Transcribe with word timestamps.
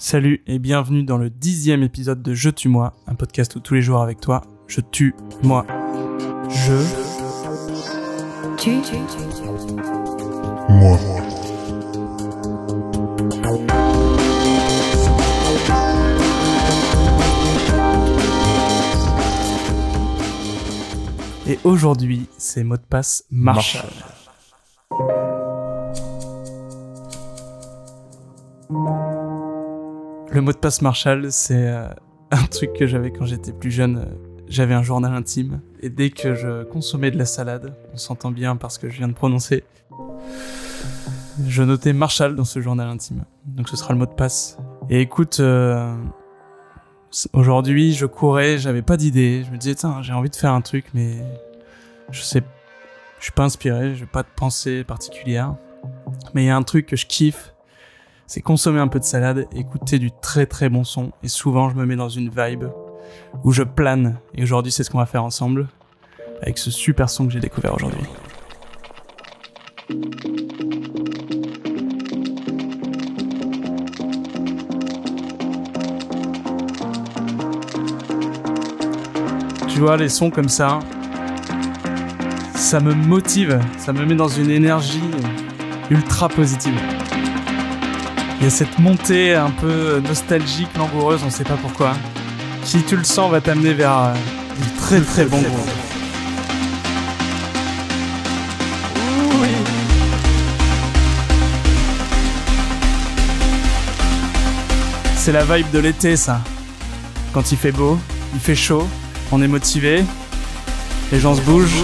Salut 0.00 0.44
et 0.46 0.60
bienvenue 0.60 1.02
dans 1.02 1.18
le 1.18 1.28
dixième 1.28 1.82
épisode 1.82 2.22
de 2.22 2.32
Je 2.32 2.50
tue 2.50 2.68
moi, 2.68 2.94
un 3.08 3.16
podcast 3.16 3.56
où 3.56 3.60
tous 3.60 3.74
les 3.74 3.82
jours 3.82 4.00
avec 4.00 4.20
toi, 4.20 4.44
je 4.68 4.80
tue 4.80 5.12
moi. 5.42 5.66
Je 6.48 6.76
Tu 8.56 8.78
Moi. 10.68 10.98
et 21.48 21.58
aujourd'hui 21.64 22.28
c'est 22.38 22.62
mot 22.62 22.76
de 22.76 22.82
passe 22.82 23.24
Marshall. 23.32 23.90
Le 30.38 30.42
mot 30.42 30.52
de 30.52 30.56
passe 30.58 30.82
Marshall, 30.82 31.32
c'est 31.32 31.66
euh, 31.66 31.88
un 32.30 32.44
truc 32.44 32.72
que 32.72 32.86
j'avais 32.86 33.10
quand 33.10 33.24
j'étais 33.24 33.50
plus 33.50 33.72
jeune. 33.72 33.96
Euh, 33.96 34.04
J'avais 34.46 34.74
un 34.74 34.84
journal 34.84 35.12
intime 35.12 35.60
et 35.80 35.90
dès 35.90 36.10
que 36.10 36.36
je 36.36 36.62
consommais 36.62 37.10
de 37.10 37.18
la 37.18 37.24
salade, 37.24 37.74
on 37.92 37.96
s'entend 37.96 38.30
bien 38.30 38.54
parce 38.54 38.78
que 38.78 38.88
je 38.88 38.98
viens 38.98 39.08
de 39.08 39.14
prononcer, 39.14 39.64
je 41.44 41.62
notais 41.64 41.92
Marshall 41.92 42.36
dans 42.36 42.44
ce 42.44 42.60
journal 42.60 42.86
intime. 42.86 43.24
Donc 43.46 43.68
ce 43.68 43.76
sera 43.76 43.92
le 43.92 43.98
mot 43.98 44.06
de 44.06 44.14
passe. 44.14 44.58
Et 44.88 45.00
écoute, 45.00 45.40
euh, 45.40 45.92
aujourd'hui 47.32 47.92
je 47.92 48.06
courais, 48.06 48.58
j'avais 48.58 48.82
pas 48.82 48.96
d'idée. 48.96 49.42
Je 49.44 49.50
me 49.50 49.56
disais, 49.56 49.74
tiens, 49.74 50.02
j'ai 50.02 50.12
envie 50.12 50.30
de 50.30 50.36
faire 50.36 50.52
un 50.52 50.60
truc, 50.60 50.84
mais 50.94 51.16
je 52.12 52.22
sais, 52.22 52.44
je 53.18 53.24
suis 53.24 53.32
pas 53.32 53.42
inspiré, 53.42 53.96
j'ai 53.96 54.06
pas 54.06 54.22
de 54.22 54.28
pensée 54.36 54.84
particulière. 54.84 55.56
Mais 56.32 56.44
il 56.44 56.46
y 56.46 56.50
a 56.50 56.56
un 56.56 56.62
truc 56.62 56.86
que 56.86 56.94
je 56.94 57.06
kiffe, 57.06 57.54
c'est 58.28 58.42
consommer 58.42 58.78
un 58.78 58.88
peu 58.88 59.00
de 59.00 59.04
salade, 59.04 59.46
écouter 59.52 59.98
du 59.98 60.12
très 60.12 60.44
très 60.44 60.68
bon 60.68 60.84
son, 60.84 61.12
et 61.22 61.28
souvent 61.28 61.70
je 61.70 61.74
me 61.74 61.86
mets 61.86 61.96
dans 61.96 62.10
une 62.10 62.28
vibe 62.28 62.64
où 63.42 63.52
je 63.52 63.62
plane. 63.62 64.18
Et 64.34 64.42
aujourd'hui 64.42 64.70
c'est 64.70 64.84
ce 64.84 64.90
qu'on 64.90 64.98
va 64.98 65.06
faire 65.06 65.24
ensemble, 65.24 65.66
avec 66.42 66.58
ce 66.58 66.70
super 66.70 67.08
son 67.08 67.26
que 67.26 67.32
j'ai 67.32 67.40
découvert 67.40 67.74
aujourd'hui. 67.74 68.04
Tu 79.68 79.80
vois, 79.80 79.96
les 79.96 80.10
sons 80.10 80.30
comme 80.30 80.50
ça, 80.50 80.80
ça 82.54 82.80
me 82.80 82.92
motive, 82.92 83.58
ça 83.78 83.94
me 83.94 84.04
met 84.04 84.16
dans 84.16 84.28
une 84.28 84.50
énergie 84.50 85.00
ultra 85.88 86.28
positive. 86.28 86.78
Il 88.40 88.44
y 88.44 88.46
a 88.46 88.50
cette 88.50 88.78
montée 88.78 89.34
un 89.34 89.50
peu 89.50 90.00
nostalgique, 90.06 90.68
langoureuse, 90.76 91.22
on 91.26 91.30
sait 91.30 91.42
pas 91.42 91.56
pourquoi, 91.56 91.94
qui, 92.62 92.82
tu 92.84 92.96
le 92.96 93.02
sens, 93.02 93.32
va 93.32 93.40
t'amener 93.40 93.74
vers 93.74 93.98
euh, 93.98 94.14
du 94.62 94.68
très 94.78 95.00
très 95.00 95.24
bon 95.24 95.40
groupe. 95.42 95.68
Oui. 99.40 99.48
C'est 105.16 105.32
la 105.32 105.44
vibe 105.44 105.70
de 105.72 105.80
l'été, 105.80 106.16
ça. 106.16 106.40
Quand 107.32 107.50
il 107.50 107.58
fait 107.58 107.72
beau, 107.72 107.98
il 108.34 108.40
fait 108.40 108.54
chaud, 108.54 108.86
on 109.32 109.42
est 109.42 109.48
motivé, 109.48 110.04
les 111.10 111.18
gens 111.18 111.34
se 111.34 111.40
bougent. 111.40 111.82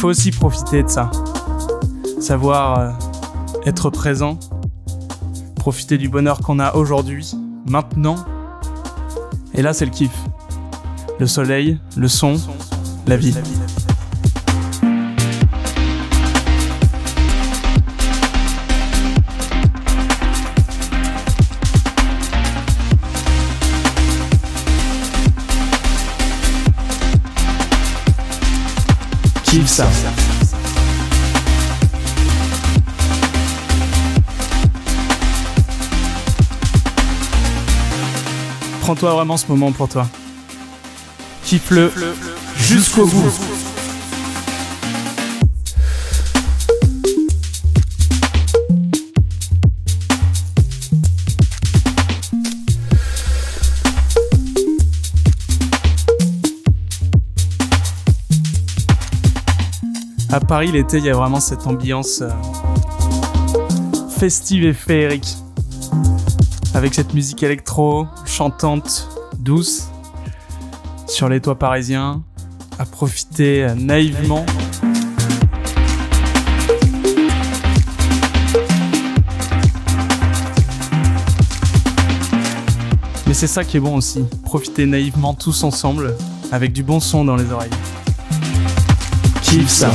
Faut 0.00 0.08
aussi 0.08 0.30
profiter 0.30 0.82
de 0.82 0.88
ça. 0.88 1.10
Savoir 2.20 2.78
euh, 2.78 2.90
être 3.66 3.90
présent, 3.90 4.38
profiter 5.56 5.98
du 5.98 6.08
bonheur 6.08 6.38
qu'on 6.38 6.58
a 6.58 6.74
aujourd'hui, 6.74 7.32
maintenant. 7.66 8.16
Et 9.52 9.60
là, 9.60 9.74
c'est 9.74 9.84
le 9.84 9.90
kiff. 9.90 10.10
Le 11.18 11.26
soleil, 11.26 11.78
le 11.98 12.08
son, 12.08 12.36
la 13.06 13.18
vie. 13.18 13.34
Kiffe 29.50 29.66
ça. 29.66 29.88
Prends-toi 38.80 39.12
vraiment 39.12 39.36
ce 39.36 39.46
moment 39.48 39.72
pour 39.72 39.88
toi. 39.88 40.06
Kiffe-le 41.42 41.90
jusqu'au 42.58 43.06
bout. 43.06 43.32
À 60.32 60.38
Paris, 60.38 60.70
l'été, 60.70 60.98
il 60.98 61.04
y 61.04 61.10
a 61.10 61.14
vraiment 61.14 61.40
cette 61.40 61.66
ambiance 61.66 62.22
euh, 62.22 62.30
festive 64.10 64.64
et 64.64 64.72
féerique. 64.72 65.36
Avec 66.72 66.94
cette 66.94 67.14
musique 67.14 67.42
électro, 67.42 68.06
chantante, 68.26 69.08
douce, 69.40 69.88
sur 71.08 71.28
les 71.28 71.40
toits 71.40 71.58
parisiens, 71.58 72.22
à 72.78 72.84
profiter 72.84 73.64
euh, 73.64 73.74
naïvement. 73.74 74.46
Mais 83.26 83.34
c'est 83.34 83.48
ça 83.48 83.64
qui 83.64 83.78
est 83.78 83.80
bon 83.80 83.96
aussi, 83.96 84.24
profiter 84.44 84.86
naïvement 84.86 85.34
tous 85.34 85.64
ensemble, 85.64 86.14
avec 86.52 86.72
du 86.72 86.84
bon 86.84 87.00
son 87.00 87.24
dans 87.24 87.34
les 87.34 87.50
oreilles. 87.50 87.70
Ça. 89.50 89.90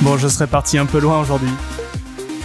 Bon, 0.00 0.16
je 0.16 0.28
serais 0.28 0.46
parti 0.46 0.78
un 0.78 0.86
peu 0.86 0.98
loin 0.98 1.20
aujourd'hui. 1.20 1.48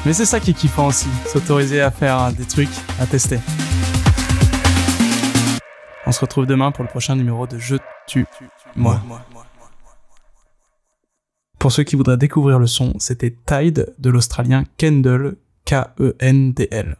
Mais 0.05 0.11
c'est 0.11 0.25
ça 0.25 0.41
qui 0.41 0.51
est 0.51 0.53
kiffant 0.53 0.87
aussi, 0.87 1.07
s'autoriser 1.31 1.81
à 1.81 1.89
faire 1.89 2.31
des 2.33 2.45
trucs, 2.45 2.69
à 2.99 3.05
tester. 3.05 3.39
On 6.07 6.13
se 6.13 6.21
retrouve 6.21 6.45
demain 6.45 6.71
pour 6.71 6.85
le 6.85 6.89
prochain 6.89 7.17
numéro 7.17 7.47
de 7.47 7.57
Je 7.57 7.75
tue 8.07 8.25
moi. 8.77 9.01
Pour 11.59 11.73
ceux 11.73 11.83
qui 11.83 11.97
voudraient 11.97 12.15
découvrir 12.15 12.59
le 12.59 12.67
son, 12.67 12.93
c'était 12.97 13.35
Tide 13.45 13.93
de 13.99 14.09
l'Australien 14.09 14.63
Kendall, 14.77 15.35
K-E-N-D-L. 15.65 16.95